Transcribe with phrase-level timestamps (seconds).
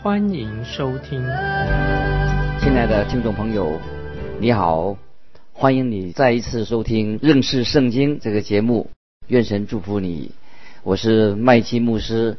[0.00, 1.20] 欢迎收听。
[2.60, 3.80] 亲爱的听众朋友，
[4.38, 4.96] 你好，
[5.52, 8.90] 欢迎你再一次收听认识圣经这个节目。
[9.26, 10.30] 愿神祝福你。
[10.84, 12.38] 我是麦基牧师。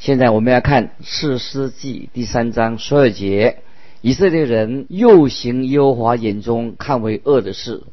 [0.00, 3.58] 现在我们要看士师记第三章十二节：
[4.00, 7.84] 以色列人又行耶和华眼中看为恶的事。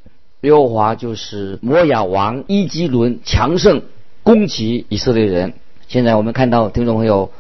[0.42, 3.84] 耶和华就是摩亚王伊基伦强盛
[4.24, 5.54] 攻击以色列人。
[5.88, 7.32] 现在我们看到听众朋友，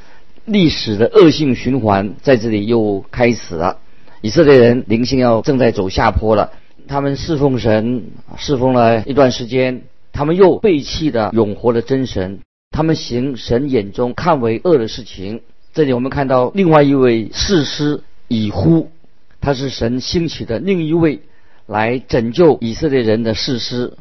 [0.45, 3.79] 历史的恶性循环在这里又开始了。
[4.21, 6.51] 以色列人灵性要正在走下坡了。
[6.87, 8.03] 他们侍奉神，
[8.37, 12.39] 侍奉了一段时间，他们又背弃了永活的真神。
[12.71, 15.41] 他们行神眼中看为恶的事情。
[15.73, 18.89] 这里我们看到另外一位士师以呼，
[19.39, 21.21] 他是神兴起的另一位
[21.65, 23.93] 来拯救以色列人的士师。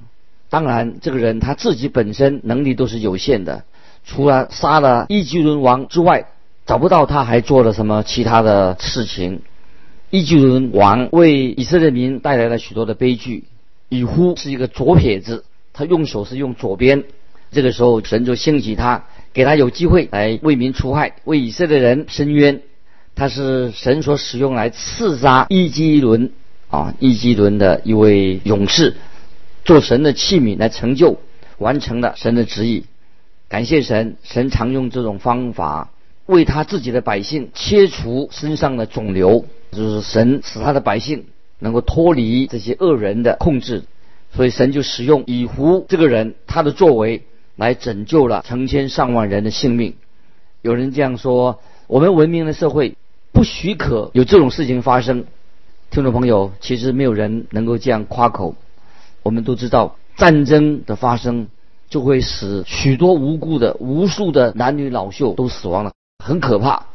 [0.50, 3.64] 当然，这个人他自己本身能力都是有限的，
[4.04, 6.26] 除了杀了伊基伦王之外，
[6.66, 9.42] 找不到他还做了什么其他的事情。
[10.10, 13.44] 伊基伦王为以色列民带来了许多的悲剧。
[13.88, 17.04] 以呼是一个左撇子，他用手是用左边。
[17.50, 22.62] 这个时候，神就兴起他，给他有机会来为民除害，为以色列人伸冤。
[23.14, 26.30] 他是神所使用来刺杀伊基伦
[26.70, 28.96] 啊，伊基伦的一位勇士，
[29.66, 31.18] 做神的器皿来成就，
[31.58, 32.84] 完成了神的旨意。
[33.52, 35.90] 感谢神，神常用这种方法
[36.24, 41.26] 为他自己的百姓切除身上的肿瘤，就是神使他的百姓
[41.58, 43.82] 能够脱离这些恶人的控制。
[44.34, 47.24] 所以神就使用以胡这个人，他的作为。
[47.54, 49.94] 来拯救了成千上万人的性命。
[50.62, 52.96] 有人这样说：我们文明的社会
[53.30, 55.26] 不许可有这种事情发生。
[55.90, 58.56] 听众朋友，其实没有人能够这样夸口。
[59.22, 61.48] 我们都知道，战争的发生
[61.92, 65.92] 就会使许多无辜的、无数的男女老幼都死亡了，
[66.24, 66.86] 很可怕。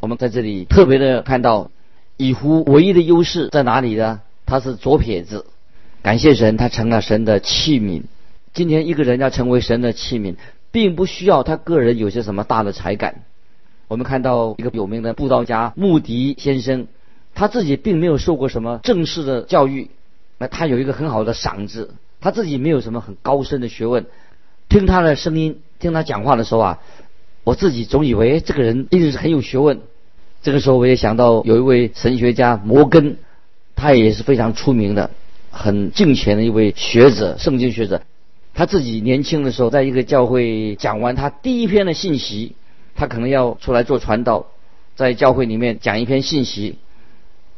[0.00, 1.70] 我们在这里特别的看到，
[2.16, 4.22] 以胡唯一的优势在哪里呢？
[4.46, 5.44] 他是左撇子。
[6.00, 8.04] 感谢神，他成了神的器皿。
[8.54, 10.36] 今天一个人要成为神的器皿，
[10.70, 13.24] 并不需要他个人有些什么大的才干。
[13.88, 16.86] 我们看到一个有名的布道家穆迪先生，
[17.34, 19.90] 他自己并没有受过什么正式的教育，
[20.38, 24.06] 那他有一个很好的嗓子，他自己没有什么很高深的学问。
[24.68, 26.78] 听他的声音，听他讲话的时候啊，
[27.44, 29.80] 我自己总以为这个人一定是很有学问。
[30.42, 33.16] 这个时候我也想到有一位神学家摩根，
[33.74, 35.10] 他也是非常出名的、
[35.50, 38.02] 很敬虔的一位学者，圣经学者。
[38.54, 42.54] 他自己年轻的时候，在一个教会讲完他第一篇的信息，
[42.94, 44.46] 他可能要出来做传道，
[44.94, 46.78] 在教会里面讲一篇信息。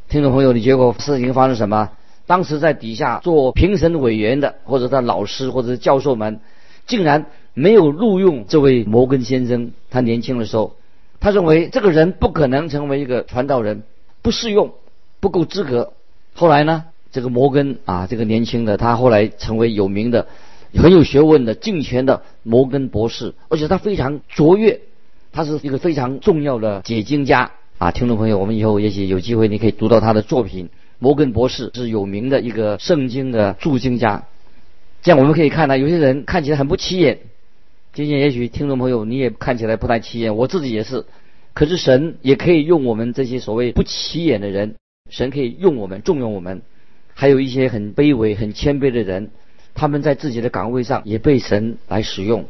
[0.09, 1.91] 听众朋友，你结果事情发生什么？
[2.27, 6.41] 当时在底下做评审委员的，或者他老师或者教授们，
[6.89, 9.71] 竟然没有录用这位摩根先生。
[9.91, 10.75] 他年轻的时候，
[11.21, 13.85] 他认为这个人不可能成为一个传道人，
[14.23, 14.73] 不适用，
[15.21, 15.93] 不够资格。
[16.35, 20.27] 后来呢，这个摩根啊，这个年轻的他后来成为有名的。
[20.75, 24.83] 很有学问的敬虔的摩根博士，而且他非常卓越，
[25.33, 27.91] 他是一个非常重要的解经家啊！
[27.91, 30.69] 听众朋友，我们以后也许有机会，你可以读到他的作品。
[30.99, 34.25] 摩根博士是有名的一个圣经的注经家，
[35.03, 37.19] 这样我们可以看到，有些人看起来很不起眼，
[37.93, 41.05] 今天也许听众朋友你也看起来不太起眼，我自己也是。
[41.55, 44.75] 可是神也可以用我们这些所谓不起眼的人，
[45.11, 46.63] 神可以用我们重用我们，
[47.15, 49.31] 还有一些很卑微、很谦卑的人。
[49.75, 52.47] 他们在自己的岗位上也被神来使用，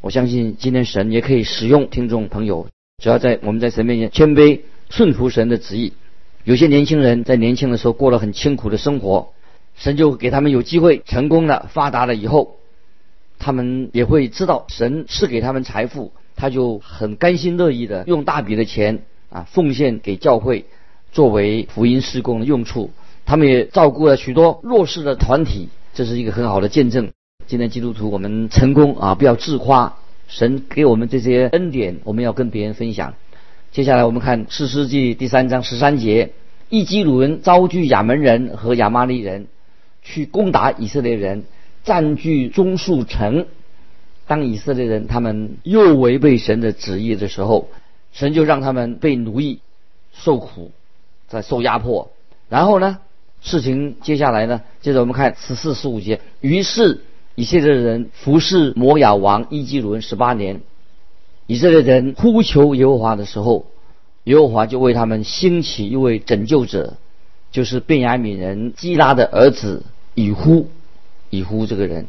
[0.00, 2.68] 我相信今天神也可以使用听众朋友，
[3.02, 5.92] 只要在我们在神面前谦卑顺服神的旨意。
[6.44, 9.34] 有些年轻人在年轻的时候过了很清苦的生活，
[9.80, 12.56] 神就给他们有机会成功了、发达了以后，
[13.38, 19.00] 他们也会知道神赐给他们财富，他就很甘心乐意的用大笔的钱
[19.30, 20.66] 啊奉献给教会，
[21.12, 22.90] 作为福音施工的用处。
[23.24, 25.70] 他们也照顾了许多弱势的团体。
[25.94, 27.10] 这是一个很好的见证。
[27.46, 29.14] 今天基督徒，我们成功啊！
[29.14, 29.96] 不要自夸，
[30.28, 33.14] 神给我们这些恩典，我们要跟别人分享。
[33.72, 36.30] 接下来我们看四世纪第三章十三节：
[36.68, 39.48] 伊基鲁人遭聚亚门人和亚玛利人，
[40.10, 41.44] 去攻打以色列人，
[41.84, 43.46] 占据中树城。
[44.26, 47.68] 当以色列人他们又违背神的旨意的时候，
[48.12, 49.60] 神就让他们被奴役、
[50.12, 50.72] 受苦。
[51.30, 52.10] 在受压迫。
[52.48, 52.98] 然后呢，
[53.40, 56.20] 事情接下来呢，接着我们看十四、十五节。
[56.40, 57.02] 于是
[57.36, 60.60] 以色列人服侍摩亚王伊基伦十八年。
[61.46, 63.66] 以色列人呼求耶和华的时候，
[64.24, 66.94] 耶和华就为他们兴起一位拯救者，
[67.52, 69.84] 就是便雅悯人基拉的儿子
[70.14, 70.68] 以呼。
[71.32, 72.06] 以呼这个人，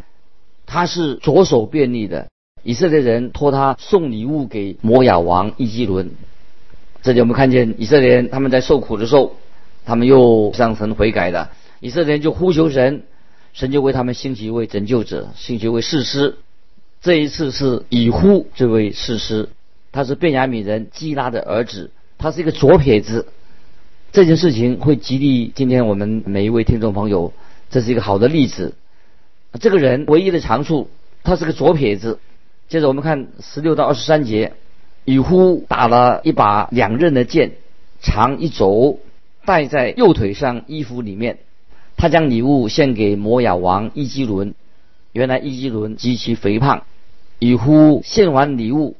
[0.65, 2.27] 他是左手便利的。
[2.63, 6.09] 以色列人托他送礼物给摩亚王伊基伦。
[7.03, 9.35] 这里我们看见以色列人他们在受苦的时候，
[9.85, 11.49] 他们又向神悔改的。
[11.81, 13.03] 以色列人就呼求神，
[13.53, 16.37] 神就为他们兴起一位拯救者，兴起一位士师。
[16.99, 19.49] 这一次是以呼这位士师，
[19.91, 23.27] 他是便雅悯人基拉的儿子，他是一个左撇子。
[24.11, 27.33] 这件事情会激励今天我们每一位听众朋友，
[27.71, 28.75] 这是一个好的例子。
[29.59, 30.89] 这个人唯一的长处，
[31.23, 32.19] 他是个左撇子。
[32.69, 34.53] 接着我们看十六到二十三节，
[35.03, 37.53] 以呼打了一把两刃的剑，
[38.01, 38.99] 长一肘，
[39.45, 41.39] 戴在右腿上衣服里面。
[41.97, 44.53] 他将礼物献给摩亚王伊基伦。
[45.13, 46.83] 原来伊基伦极其肥胖，
[47.39, 48.95] 以呼献完礼物，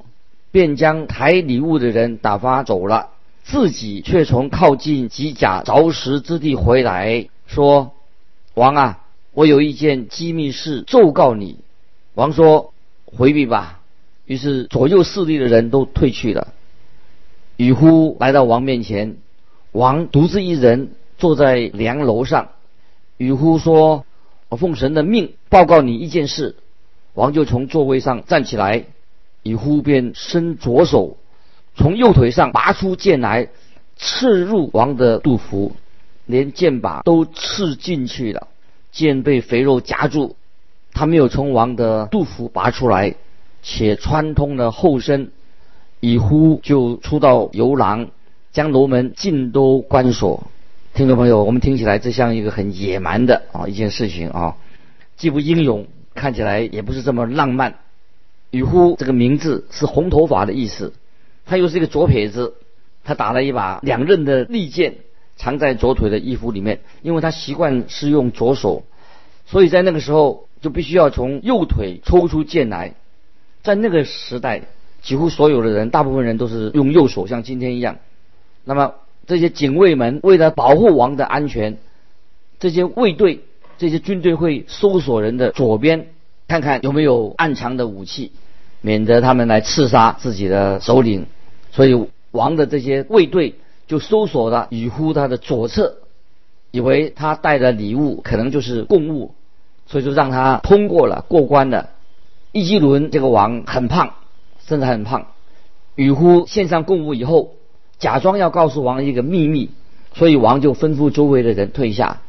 [0.52, 3.10] 便将抬礼物的人打发走了，
[3.44, 7.94] 自己却从靠近吉甲凿石之地回来，说
[8.62, 9.00] ：“王啊，
[9.34, 11.58] 我有一件机密事奏告你。”
[12.14, 12.74] 王说。
[13.14, 13.82] 回避吧。
[14.26, 16.54] 于是左右势力的人都退去了。
[17.58, 19.18] 羽呼来到王面前，
[19.74, 22.52] 王独自一人坐在梁楼上。
[23.18, 24.06] 羽呼说
[24.48, 26.56] ：“我奉神的命报告你一件事。”
[27.14, 28.86] 王就从座位上站起来，
[29.44, 31.18] 羽呼便伸左手，
[31.76, 33.50] 从右腿上拔出剑来，
[33.98, 35.74] 刺入王的肚腹，
[36.32, 38.48] 连剑把都刺进去了。
[38.92, 40.36] 剑被肥肉夹住。
[40.94, 43.16] 他没有从王的肚腹拔出来，
[43.62, 45.32] 且穿通了后身，
[46.02, 48.10] 以呼就出到游廊，
[48.52, 50.48] 将楼门尽都关锁。
[50.94, 54.58] 听众朋友，我们听起来这像一个很野蛮的啊一件事情啊，
[55.16, 57.76] 既不英勇，看起来也不是这么浪漫。
[58.50, 60.92] 以呼这个名字是红头发的意思，
[61.46, 62.56] 他又是一个左撇子，
[63.06, 64.96] 他打了一把两刃的利剑，
[65.42, 68.84] 藏在左腿的衣服里面，因为他习惯是用左手，
[69.46, 70.46] 所以在那个时候。
[70.62, 72.94] 就必须要从右腿抽出剑来，
[73.64, 74.62] 在那个时代，
[75.02, 77.98] 几乎所有的人，大部分人都是用右手，像今天一样。
[78.64, 78.94] 那么
[79.26, 81.80] 这些警卫们为了保护王的安全，
[82.60, 83.40] 这些卫队、
[83.80, 86.10] 这些军队会搜索人的左边，
[86.48, 88.32] 看看有没有暗藏的武器，
[88.82, 91.26] 免得他们来刺杀自己的首领。
[91.72, 93.56] 所以王的这些卫队
[93.92, 95.98] 就搜索了羽乎他的左侧，
[96.72, 99.36] 以为他带的礼物可能就是贡物。
[99.88, 101.90] 所以就让他通过了过关了。
[102.54, 104.14] 伊基伦这个王很胖，
[104.66, 105.28] 身材很胖。
[105.96, 107.56] 羽乎献上贡物以后，
[108.00, 109.70] 假装要告诉王一个秘密，
[110.14, 112.22] 所以王就吩咐周围的人退下，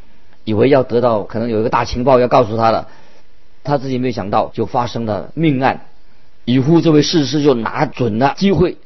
[0.43, 2.89] 以为要得到可能有一个大情报要告诉他了。
[3.63, 5.83] 他自己没想到，就发生了命案。
[6.45, 8.79] 羽乎这位士师就拿准了机会，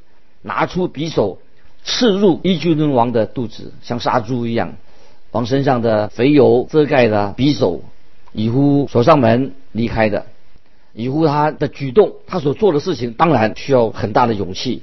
[0.42, 1.38] 拿出匕首
[1.86, 4.74] 刺入伊基伦王的肚子，像杀猪一样，
[5.30, 7.80] 王身上的肥油遮盖了匕首。
[8.32, 10.26] 以呼锁上门离开的，
[10.92, 14.82] 以呼他的举动，他所做的事情，当然需要很大的勇气，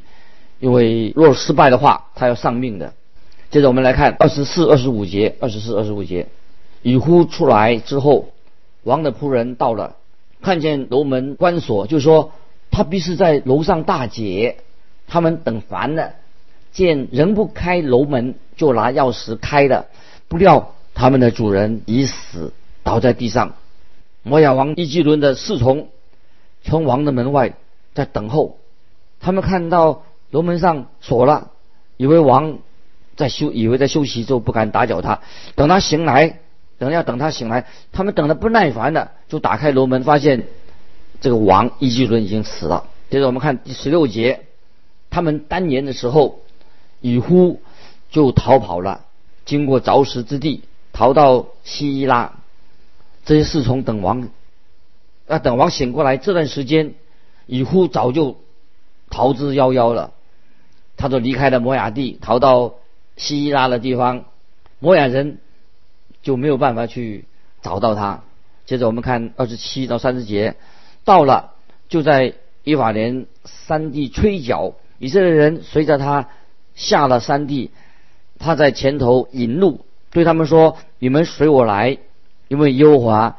[0.60, 2.94] 因为若失败的话，他要丧命的。
[3.52, 6.30] 接着我们来看二十四、二十五节，二十四、二十五节，
[6.82, 8.30] 以呼出来之后，
[8.82, 9.98] 王的仆人到了，
[10.42, 12.32] 看见楼门关锁，就说
[12.72, 14.58] 他必是在楼上大姐，
[15.08, 16.14] 他们等烦了，
[16.74, 19.86] 见人不开楼门，就拿钥匙开了，
[20.28, 22.52] 不料他们的主人已死。
[22.84, 23.54] 倒在地上，
[24.24, 25.88] 摩亚王伊基伦的侍从
[26.64, 27.54] 从王的门外
[27.94, 28.58] 在等候。
[29.22, 31.52] 他们看到楼门上锁了，
[31.96, 32.60] 以为王
[33.16, 35.22] 在休，以为在休息，就不敢打搅他。
[35.56, 36.40] 等他醒来，
[36.78, 40.48] 等要等他醒来，他们等的不耐烦了，就打开楼门，发现
[41.22, 42.88] 这个王伊基伦已经死了。
[43.10, 44.42] 接着我们看第十六节，
[45.10, 46.42] 他们单年的时候，
[47.04, 47.62] 以呼
[48.10, 49.04] 就逃跑了，
[49.44, 52.40] 经过凿石之地，逃到西伊拉。
[53.26, 54.30] 这些侍从等王，
[55.28, 56.94] 啊，等王醒过来这段时间，
[57.46, 58.38] 以呼早就
[59.10, 60.14] 逃之夭夭了。
[60.96, 62.76] 他就离开了摩亚地，逃到
[63.18, 64.24] 西拉的地方，
[64.80, 65.40] 摩亚人
[66.22, 67.26] 就没有办法去
[67.62, 68.24] 找到他。
[68.66, 70.56] 接着我们看二十七到三十节，
[71.04, 71.52] 到了
[71.90, 76.30] 就在伊法连山地吹角，以色列人随着他
[76.76, 77.72] 下了山地，
[78.40, 81.98] 他在前头引路，对他们说：“你们随我来。”
[82.50, 83.38] 因为优华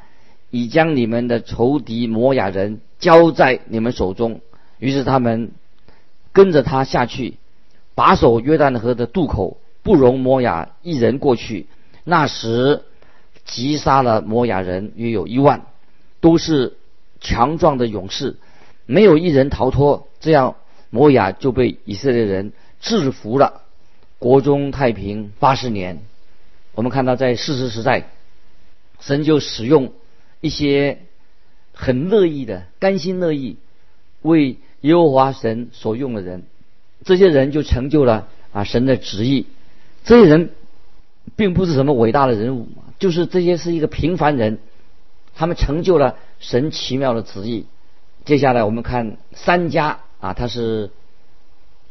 [0.51, 4.41] 已将你们的仇敌摩亚人交在你们手中，
[4.79, 5.53] 于是他们
[6.33, 7.37] 跟着他下去，
[7.95, 11.67] 把守约旦河的渡口，不容摩亚一人过去。
[12.03, 12.83] 那时，
[13.45, 15.67] 击杀了摩亚人约有一万，
[16.21, 16.77] 都是
[17.21, 18.37] 强壮的勇士，
[18.87, 20.09] 没有一人逃脱。
[20.19, 20.57] 这样，
[20.91, 22.53] 摩亚就被以色列人
[22.85, 23.63] 制服了，
[24.19, 26.03] 国中太平八十年。
[26.75, 28.11] 我们看到，在事实时代，
[29.01, 29.93] 神就使用
[30.43, 30.99] 一些
[31.73, 33.57] 很乐意的、甘心乐意
[34.21, 36.43] 为耶和华神所用的人，
[37.05, 39.47] 这些人就成就了啊神的旨意。
[40.05, 40.51] 这些人
[41.37, 44.59] 并不是什么伟大的人物，就是这些是一个平凡人，
[45.35, 47.65] 他们成就了神奇妙的旨意。
[48.27, 50.91] 接下来我们看三家啊，他是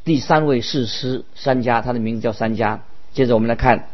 [0.03, 2.81] 第三位士师三家，他的名字叫三家。
[3.13, 3.89] 接着我们来看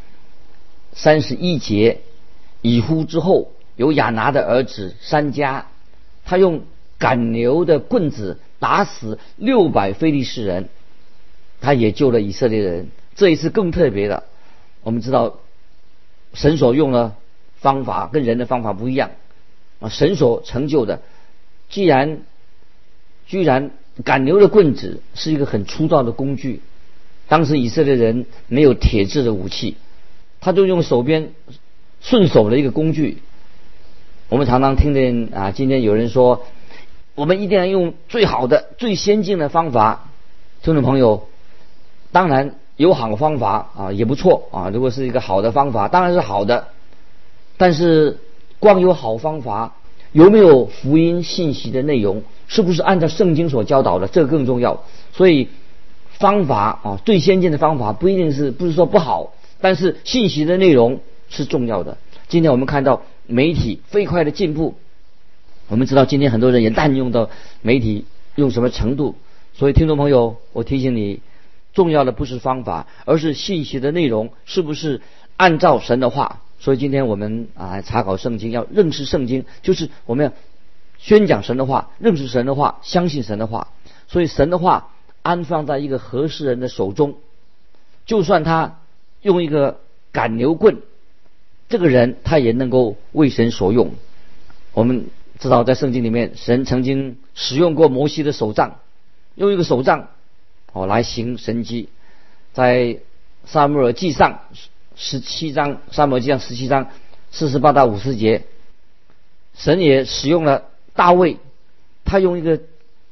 [0.93, 2.01] 三十一节，
[2.61, 5.67] 以呼之后有亚拿的儿子三家，
[6.25, 6.63] 他用
[6.97, 10.69] 赶牛的棍子打死六百非利士人，
[11.61, 12.89] 他也救了以色列人。
[13.15, 14.23] 这一次更特别的，
[14.81, 15.39] 我们知道
[16.33, 17.15] 神所用的
[17.57, 19.11] 方法跟人的方法不一样
[19.79, 19.89] 啊！
[19.89, 21.01] 神所成就的，
[21.69, 22.21] 既然
[23.27, 23.71] 居然
[24.03, 26.61] 赶牛的棍子是一个很粗糙的工具，
[27.27, 29.75] 当时以色列人没有铁制的武器，
[30.39, 31.31] 他就用手边
[32.01, 33.17] 顺手的一个工具。
[34.29, 36.45] 我们常常听见啊，今天有人说，
[37.15, 40.09] 我们一定要用最好的、最先进的方法。
[40.61, 41.27] 听众朋友，
[42.11, 42.55] 当然。
[42.79, 44.69] 有好方法啊，也不错啊。
[44.69, 46.69] 如果是一个好的方法，当然是好的。
[47.57, 48.19] 但是
[48.59, 49.75] 光有好方法，
[50.11, 54.83] 有没有福音信息的内容，是不是按照圣经所教导的，这个更重要。
[55.13, 55.47] 所以
[56.11, 60.99] 方法啊，最先进的方法不一定是不是说不好，但是信息的内容
[61.29, 61.97] 是重要的。
[62.27, 64.75] 今天我们看到媒体飞快的进步，
[65.67, 67.29] 我们知道今天很多人也滥用到
[67.61, 69.15] 媒体用什么程度。
[69.53, 71.21] 所以听众朋友，我提醒你。
[71.71, 75.01] 重要的不是方法，而是信息的内容是不是
[75.37, 76.41] 按照神的话。
[76.59, 80.33] 所以今天我们啊查考圣经，要认识圣经，就是我们要
[80.97, 83.69] 宣讲神的话，认识神的话，相信神的话。
[84.07, 87.15] 所以神的话安放在一个合适人的手中，
[88.05, 88.79] 就算他
[89.21, 89.79] 用一个
[90.11, 90.77] 赶牛棍，
[91.69, 93.91] 这个人他也能够为神所用。
[94.73, 95.05] 我们
[95.39, 98.79] 知道在圣经里面，神曾经使用过摩西的手杖，
[99.35, 100.09] 用一个手杖。
[100.71, 101.89] 哦，来行神迹，
[102.53, 102.99] 在
[103.45, 104.41] 撒母耳记上
[105.01, 106.89] 十七章，撒母耳记上十七章
[107.31, 108.43] 四十八到五十节，
[109.55, 111.37] 神也使用了大卫，
[112.03, 112.59] 他用一个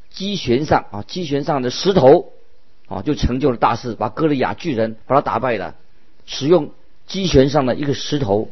[0.09, 2.33] 机旋上啊机旋上的石头
[2.89, 5.75] 啊，就成就了大事，把歌利亚巨人把他打败了。
[6.25, 6.71] 使用
[7.07, 8.49] 机旋上的一个石头，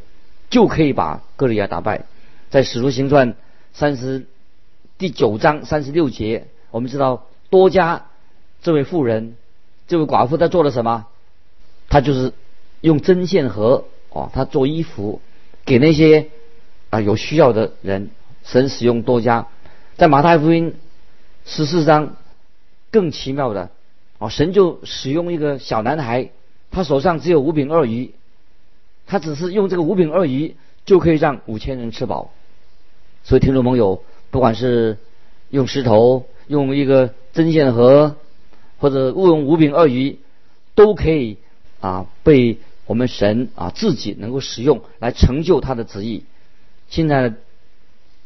[0.50, 2.06] 就可以把歌利亚打败。
[2.50, 3.36] 在使徒行传
[3.74, 4.28] 三十
[4.98, 8.06] 第九章三十六节，我们知道多加。
[8.62, 9.36] 这位妇人，
[9.90, 11.06] 这位寡妇，她做了什么？
[11.90, 12.32] 她就是
[12.82, 15.22] 用针线盒哦，他做衣服
[15.66, 16.28] 给那些
[16.90, 18.10] 啊有需要的人。
[18.44, 19.48] 神使用多家，
[19.98, 20.76] 在马太福音
[21.46, 22.16] 十四章
[22.92, 23.70] 更奇妙的
[24.20, 26.30] 哦，神就使用一个小男孩，
[26.72, 28.14] 他手上只有五饼二鱼，
[29.08, 30.56] 他只是用这个五饼二鱼
[30.86, 32.32] 就可以让五千人吃饱。
[33.24, 34.98] 所以听众朋友，不管是
[35.50, 38.16] 用石头，用一个针线盒。
[38.78, 40.20] 或者误用五饼二鱼，
[40.76, 41.38] 都可以
[41.86, 46.24] 啊被我们神啊自己能够使用来成就他的旨意。
[46.90, 47.34] 现在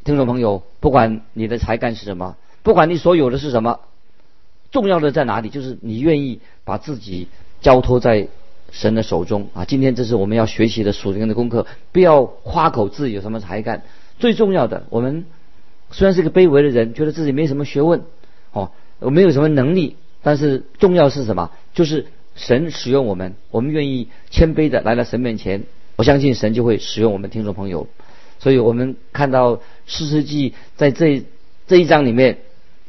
[0.06, 3.82] 听众朋友，不管你的才干是什么，不管你所有的是什么，
[4.72, 5.50] 重要的在哪里？
[5.50, 7.28] 就是你愿意把自己
[7.60, 8.30] 交托在
[8.72, 9.66] 神的手中啊。
[9.66, 13.84] 今天这是我们要学习的属灵的功课，不要夸口自己有什么才干。
[14.20, 15.26] 最重要的，我们
[15.92, 18.04] 虽然是个卑微的人，觉得自己没什么学问
[18.54, 19.98] 哦，我没有什么能力。
[20.22, 21.52] 但是重要是什么？
[21.74, 22.08] 就是
[22.40, 25.66] 神使用我们，我们愿意谦卑的来到神面前，
[25.98, 27.88] 我相信神就会使用我们听众朋友。
[28.40, 31.26] 所以我们看到四世纪在这
[31.68, 32.38] 这一章里面，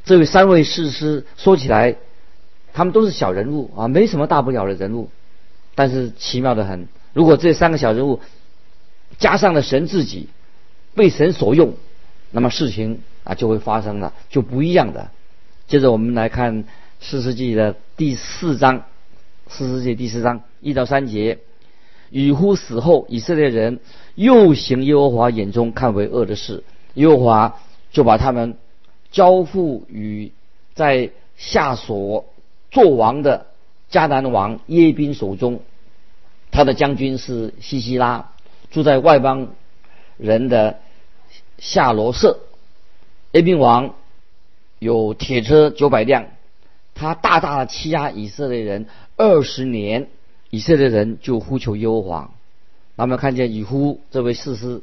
[0.04, 1.96] 这位三位士师说起来，
[2.72, 5.10] 他们都是小人物啊，没什么大不了的人物。
[5.74, 8.20] 但是奇妙的很，如果这三个小人物
[9.18, 10.28] 加上了神自己，
[10.94, 11.74] 被神所用，
[12.30, 15.10] 那么事情啊就会发生了，就不一样的。
[15.66, 16.64] 接着我们来看。
[17.02, 18.84] 四世纪的第四章，
[19.52, 21.38] 四世纪第四章一到三节，
[22.10, 23.80] 与乎死后，以色列人
[24.14, 26.62] 又行耶和华眼中看为恶的事，
[26.94, 28.56] 耶和华就把他们
[29.10, 30.30] 交付于
[30.74, 32.26] 在下所
[32.70, 33.46] 做王的
[33.90, 35.60] 迦南王耶宾手中，
[36.52, 38.30] 他的将军是西西拉，
[38.70, 39.48] 住在外邦
[40.16, 40.78] 人的
[41.58, 42.38] 夏罗舍，
[43.32, 43.96] 耶宾王
[44.78, 46.26] 有铁车九百辆。
[46.92, 48.86] 他大大的欺压以色列人
[49.20, 50.08] 二十年，
[50.48, 52.30] 以色列人就呼求耶和华。
[52.96, 54.80] 他们看见以呼这位士师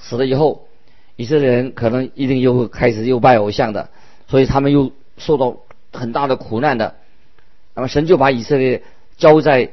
[0.00, 0.66] 死了以后，
[1.14, 3.90] 以色列人可能一定又会开始又拜偶像的，
[4.26, 5.58] 所以他们又受到
[5.92, 6.96] 很大的苦难的。
[7.76, 8.82] 那么神就把以色列
[9.16, 9.70] 交在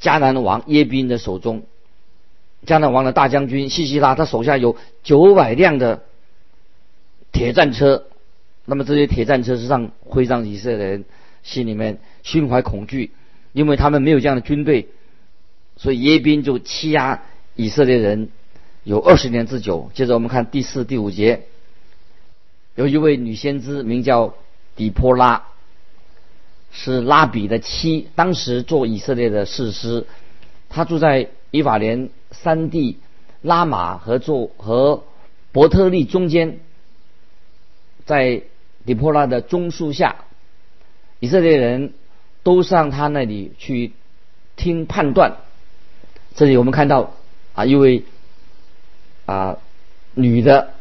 [0.00, 1.64] 迦南王耶宾的手中。
[2.66, 6.04] 迦南王的大将军西西拉，他手下有九百辆的
[7.32, 8.04] 铁战车。
[8.64, 11.04] 那么这些铁战车是让会让以色列人
[11.42, 13.10] 心里面心怀恐惧，
[13.52, 14.88] 因为他们没有这样的军队，
[15.76, 17.22] 所以耶宾就欺压
[17.54, 18.28] 以色列人
[18.84, 19.90] 有二十年之久。
[19.94, 21.42] 接着我们看第四、第五节，
[22.74, 24.34] 有一位女先知名叫
[24.76, 25.46] 底波拉，
[26.70, 30.06] 是拉比的妻，当时做以色列的士师，
[30.68, 32.98] 她住在以法莲山地
[33.42, 35.04] 拉玛和做和
[35.52, 36.60] 伯特利中间，
[38.04, 38.42] 在。
[38.86, 40.24] 底波拉的棕树下，
[41.20, 41.92] 以色列人
[42.42, 43.92] 都上他那里去
[44.56, 45.36] 听判断。
[46.34, 47.14] 这里我们看到
[47.54, 48.04] 啊，一位
[49.26, 49.58] 啊
[50.14, 50.74] 女的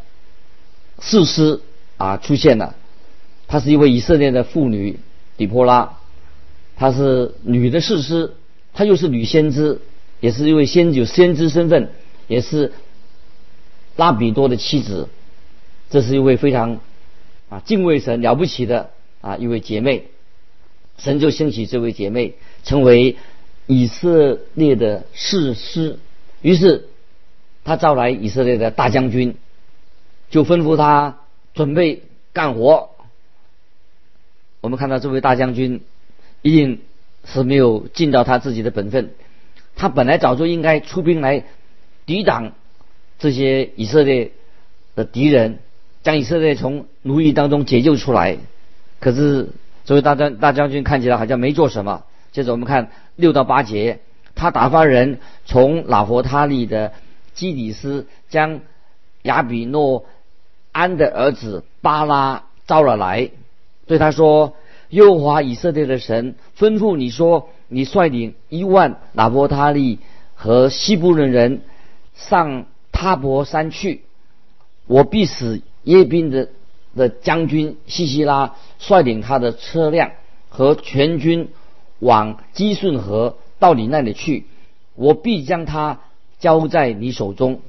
[0.99, 1.61] 士师
[1.97, 2.75] 啊出现了，
[3.47, 4.99] 她是一位以色列的妇女
[5.37, 5.97] 底波拉，
[6.75, 8.33] 她是女的士师，
[8.73, 9.81] 她又是女先知，
[10.19, 11.89] 也是一位先有先知身份，
[12.27, 12.73] 也是
[13.95, 15.09] 拉比多的妻子。
[15.89, 16.79] 这是一位非常。
[17.49, 18.89] 啊，敬畏神了不起的
[19.21, 20.07] 啊一位姐妹，
[20.97, 23.15] 神就兴起这位姐妹成为
[23.65, 25.99] 以色列的士师。
[26.41, 26.87] 于是
[27.63, 29.35] 他召来以色列的大将军，
[30.29, 31.19] 就吩咐他
[31.53, 32.89] 准备干活。
[34.61, 35.81] 我们看到这位大将军
[36.41, 36.79] 一定
[37.25, 39.11] 是没有尽到他自己的本分，
[39.75, 41.45] 他本来早就应该出兵来
[42.05, 42.53] 抵挡
[43.19, 44.31] 这些以色列
[44.95, 45.59] 的敌人。
[46.03, 48.37] 将以色列从奴役当中解救出来，
[49.01, 49.49] 可是
[49.87, 52.03] 这位大将大将军看起来好像没做什么。
[52.33, 54.01] 接着我们看六到八节，
[54.35, 56.91] 他打发人从老佛他利的
[57.33, 58.59] 基底斯将
[59.21, 60.03] 亚比诺
[60.73, 63.31] 安的儿子巴拉招了来，
[63.85, 64.55] 对他说
[64.89, 69.99] ：“又华以色列的神吩咐你说，你率领一万老佛他利
[70.35, 71.61] 和西部人人
[72.13, 74.01] 上塔伯山去，
[74.85, 76.49] 我必死。”耶宾的
[76.97, 80.11] 的将军西西拉率领他的车辆
[80.49, 81.49] 和全军
[81.99, 84.45] 往基顺河到你那里去，
[84.95, 85.99] 我必将他
[86.39, 87.61] 交在你手中。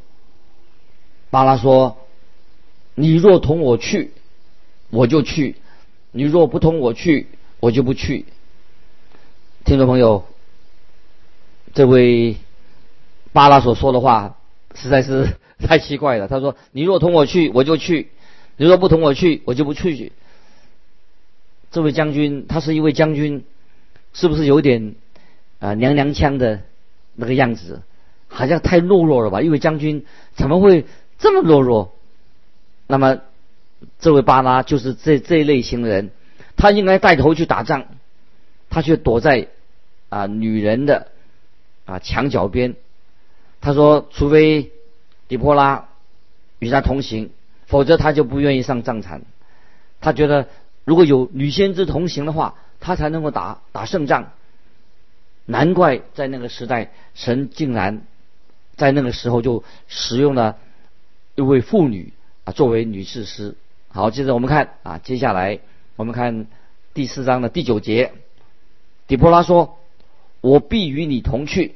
[1.31, 1.99] 巴拉说
[2.95, 4.13] ：“你若同我去，
[4.91, 5.55] 我就去；
[6.11, 7.29] 你若不同我去，
[7.61, 8.27] 我就不去。”
[9.65, 10.25] 听众朋友，
[11.75, 12.37] 这位
[13.33, 14.37] 巴拉所说的话
[14.75, 15.37] 实在是。
[15.59, 18.07] 太奇怪了，他说：“你若同我去，我就去；
[18.57, 20.13] 你若不同我去，我就不去。”
[21.71, 23.45] 这位将军，他是一位将军，
[24.13, 24.95] 是不是有点
[25.59, 26.61] 啊娘娘腔的
[27.15, 27.83] 那个样子？
[28.29, 29.43] 好像太懦弱了吧？
[29.43, 30.05] 一位将军
[30.35, 30.87] 怎么会
[31.19, 31.95] 这么懦弱？
[32.87, 33.21] 那么，
[33.99, 36.11] 这位巴拉就是这这一类型的人，
[36.57, 37.87] 他应该带头去打仗，
[38.71, 39.49] 他却躲在
[40.09, 41.09] 啊女人的
[41.85, 42.75] 啊墙角边。
[43.61, 44.73] 他说：“除非。”
[45.29, 45.89] 底波拉
[46.59, 47.29] 与他同行，
[47.67, 49.21] 否则他就不愿意上战场。
[50.01, 50.49] 他觉得
[50.89, 54.31] 如果有女先知同行的话，他才能够打打胜仗。
[55.45, 58.07] 难怪在那个时代，神竟然
[58.75, 60.57] 在那个时候就使用了
[61.35, 63.55] 一位妇女啊作为女士师。
[63.91, 65.59] 好，接着我们看啊，接下来
[65.97, 66.47] 我们看
[66.95, 68.15] 第四章的第九节。
[69.07, 69.77] 底波拉说
[70.41, 71.75] ：“我必与你同去，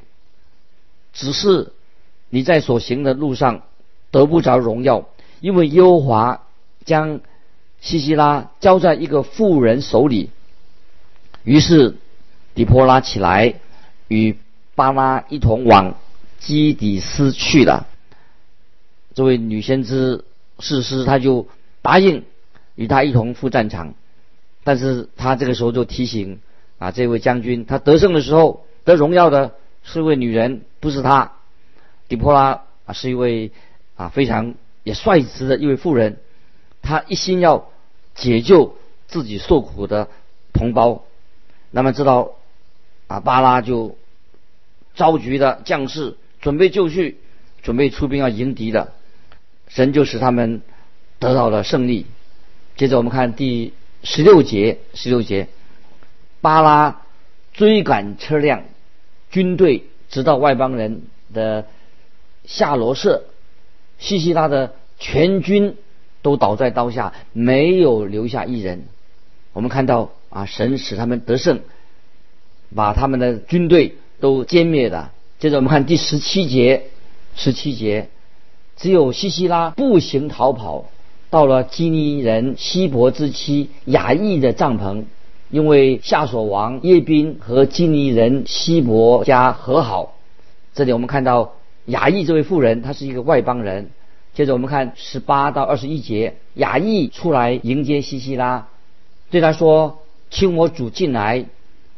[1.12, 1.74] 只是。”
[2.34, 3.60] 你在所行的路上
[4.10, 5.06] 得不着荣耀，
[5.40, 6.46] 因为耶和华
[6.86, 7.20] 将
[7.82, 10.30] 西西拉交在一个妇人手里。
[11.44, 11.96] 于是
[12.54, 13.56] 底波拉起来，
[14.08, 14.38] 与
[14.74, 15.96] 巴拉一同往
[16.38, 17.86] 基底斯去了。
[19.14, 20.24] 这位女先知
[20.60, 21.48] 士师，他就
[21.82, 22.24] 答应
[22.76, 23.94] 与他一同赴战场。
[24.64, 26.38] 但是他这个时候就提醒
[26.78, 31.32] 啊，这位将军，他得胜的时候得荣耀的是位女人，不是他。
[32.08, 33.50] 底波拉啊，是一位
[33.96, 36.18] 啊非常也率直的一位妇人，
[36.80, 37.71] 她一心要
[38.14, 38.76] 解救
[39.08, 40.08] 自己受苦的
[40.52, 41.04] 同胞。
[41.70, 42.32] 那么知道
[43.06, 43.96] 啊，巴拉就
[44.94, 47.18] 召集的将士准备就绪，
[47.62, 48.92] 准备出兵要迎敌的，
[49.68, 50.62] 神就使他们
[51.18, 52.06] 得到了胜利。
[52.76, 53.72] 接着我们看第
[54.02, 55.48] 十六节，十六节，
[56.40, 57.02] 巴拉
[57.52, 58.64] 追赶车辆、
[59.30, 61.66] 军队，直到外邦人的。
[62.44, 63.26] 夏罗社、
[64.00, 65.76] 西西拉的全军
[66.22, 68.84] 都倒在刀下，没有留下一人。
[69.52, 71.60] 我们看到啊，神使他们得胜，
[72.74, 75.12] 把他们的军队都歼灭了。
[75.38, 76.84] 接着我们看第十七节，
[77.34, 78.08] 十七节，
[78.76, 80.86] 只有西西拉步行逃跑，
[81.28, 85.04] 到了基尼人希伯之妻雅意的帐篷，
[85.50, 90.14] 因为夏所王耶宾和基尼人希伯家和好。
[90.74, 91.54] 这里我们看到
[91.86, 93.90] 雅意这位妇人，她是一个外邦人。
[94.34, 98.66] 接着我们看十八到二十一节，雅意出来迎接西西拉，
[99.30, 99.98] 对他说
[100.30, 101.44] ：“请我主进来，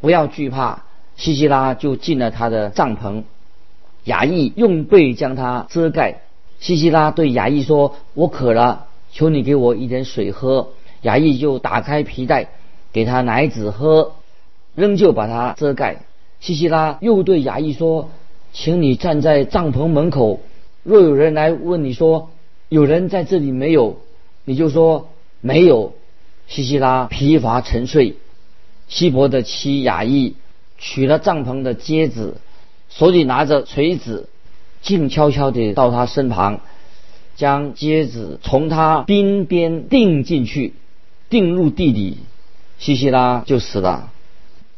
[0.01, 0.83] 不要惧怕。”
[1.16, 3.23] 西西拉就进了他的帐篷，
[4.03, 6.23] 雅意用被将他遮盖。
[6.59, 10.70] 西西拉对雅意说：“我渴了，求你给我一点水喝。”
[11.03, 12.49] 雅意就打开皮带，
[12.92, 14.14] 给他奶子喝，
[14.75, 15.99] 仍旧把他遮盖。
[16.40, 18.11] 西西拉又对雅意说
[18.53, 20.40] ：“请你站在帐篷门口。”
[20.85, 22.31] 若有人来问你说
[22.68, 23.99] 有人在这里没有，
[24.44, 25.09] 你就说
[25.40, 25.94] 没有。
[26.47, 28.16] 西西拉疲乏沉睡，
[28.87, 30.35] 希伯的妻雅意
[30.77, 32.37] 取了帐篷的阶子，
[32.90, 34.29] 手里拿着锤子，
[34.83, 36.61] 静悄悄地到他身旁，
[37.35, 40.75] 将阶子从他鬓边钉进去，
[41.31, 42.18] 钉入地里，
[42.79, 44.12] 西西拉就死了。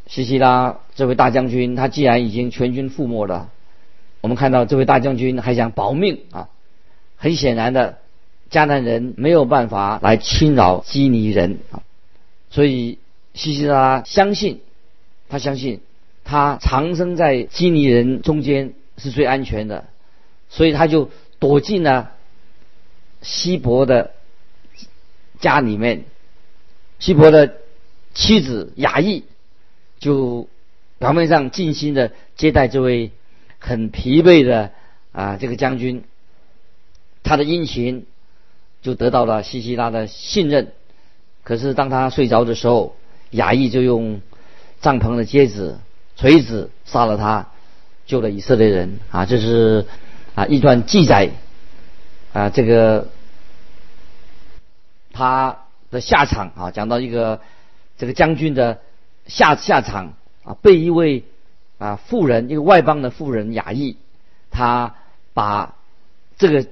[0.06, 3.48] 西西拉这位大将军，他既然已经全军覆没了。
[4.26, 6.48] 我们看到这位大将军还想保命啊，
[7.14, 7.98] 很显然的，
[8.50, 11.84] 迦南人没有办法来侵扰基尼人啊，
[12.50, 12.98] 所以
[13.34, 14.62] 西西拉相信，
[15.28, 15.80] 他相信
[16.24, 19.84] 他藏身在基尼人中间是最安全的，
[20.48, 21.08] 所以他就
[21.38, 22.10] 躲进了
[23.22, 24.10] 希伯的
[25.38, 26.02] 家里面，
[26.98, 27.58] 希伯的
[28.12, 29.22] 妻子雅意
[30.00, 30.48] 就
[30.98, 33.12] 表面上尽心的接待这位。
[33.66, 34.70] 很疲惫的
[35.10, 36.04] 啊，这个将军，
[37.24, 38.06] 他的殷勤
[38.80, 40.72] 就得到了西西拉的信任。
[41.42, 42.94] 可是当他睡着的时候，
[43.32, 44.20] 雅意就用
[44.80, 45.80] 帐篷的阶子、
[46.14, 47.48] 锤子杀了他，
[48.06, 49.26] 救了以色列人啊！
[49.26, 49.86] 这是
[50.36, 51.30] 啊一段记载
[52.32, 53.08] 啊，这个
[55.12, 57.40] 他的下场啊，讲到一个
[57.98, 58.78] 这个将军的
[59.26, 61.24] 下下场啊，被一位。
[61.78, 63.96] 啊，富人一个外邦的富人雅意，
[64.50, 64.94] 他
[65.34, 65.74] 把
[66.38, 66.66] 这个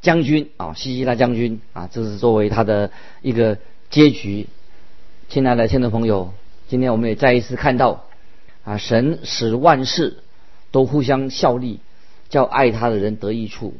[0.00, 2.90] 将军啊，西西拉将军啊，这是作为他的
[3.22, 3.58] 一个
[3.90, 4.48] 结局。
[5.28, 6.32] 亲爱的听众朋友，
[6.66, 8.06] 今天我们也再一次看到
[8.64, 10.18] 啊，神使万事
[10.72, 11.78] 都互相效力，
[12.28, 13.74] 叫爱他的人得益处。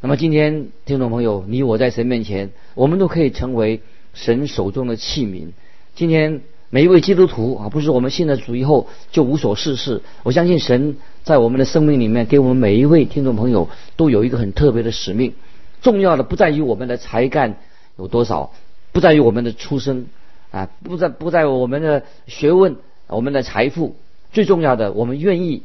[0.00, 3.82] 那么今天听众朋友，你我在神面前，我们都可以成为
[4.14, 5.48] 神手中的器皿。
[5.94, 6.40] 今天。
[6.74, 10.02] 每一位基督徒啊，不是我们信了主以后就无所事事。
[10.24, 15.34] 我相信神在我们的生命里面，给我们每一位听众朋友都有一个很特别的使命。
[15.82, 17.58] 重要的不在于我们的才干
[17.96, 18.50] 有多少，
[18.90, 20.06] 不在于我们的出身
[20.50, 22.74] 啊，不在不在我们的学问、
[23.06, 23.94] 我们的财富。
[24.32, 25.62] 最重要的，我们愿意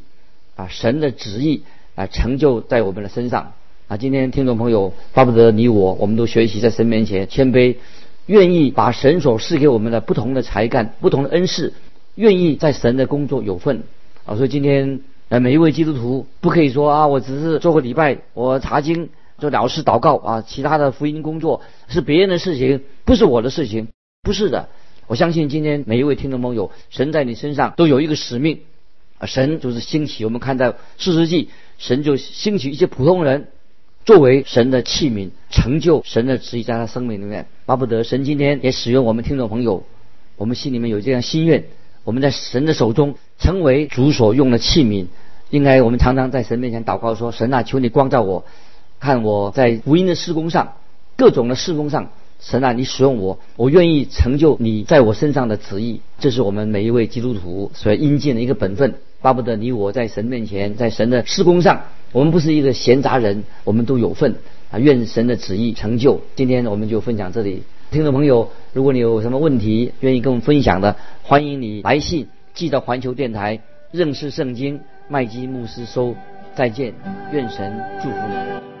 [0.54, 1.64] 啊，神的旨意
[1.96, 3.54] 啊成就在我们的身上
[3.88, 3.96] 啊。
[3.96, 7.74] 今天听众朋友巴不得你我，我们都学习在神面前谦卑。
[8.30, 11.72] 愿意把神所赐给我们的不同的才干、不同的恩赐，
[12.14, 13.82] 愿意在神的工作有份
[14.24, 14.36] 啊！
[14.36, 23.88] 所以今天呃，每一位基督徒不可以说啊，我只是做个礼拜，我查经做了事祷告啊，其他的福音工作是别人的事情，不是我的事情，
[24.22, 24.68] 不是的。
[25.08, 28.60] 我相信今天每一位听众朋友，神在你身上都有一个使命
[29.18, 29.26] 啊！
[29.26, 33.48] 神就是兴起，我们看在四世纪，神就兴起一些普通人。
[34.10, 39.84] 作为神的器皿，成就神的旨意，在他生命里面，巴不得神今天也使用我们听众朋友，
[40.36, 41.66] 我们心里面有这样心愿，
[42.02, 45.06] 我们在神的手中成为主所用的器皿。
[45.50, 48.44] 应该我们常常在神面前祷告说：“神啊，求你光照我，
[48.98, 50.72] 看我在福音的施工上，
[51.16, 58.96] 各种的施工上，神啊，你使用我，我愿意成就你在我身上的旨意。”这是我们每一位基督徒所应尽的一个本分。
[59.20, 61.82] 巴不得你我在神面前，在神的施工上。
[62.12, 64.34] 我们不是一个闲杂人，我们都有份
[64.70, 64.78] 啊！
[64.78, 66.20] 愿神的旨意成就。
[66.34, 73.60] 今天我们就分享这里，听众朋友，如果你有什么问题愿意跟我们分享的，欢迎你来信寄到环球电台
[73.92, 76.16] 认识圣经麦基牧师收。
[76.52, 76.92] 再见，
[77.32, 78.79] 愿神祝福你。